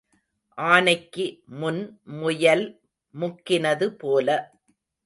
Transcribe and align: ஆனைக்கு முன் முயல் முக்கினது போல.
ஆனைக்கு 0.57 1.25
முன் 1.59 1.81
முயல் 2.17 2.65
முக்கினது 3.15 3.87
போல. 3.95 4.27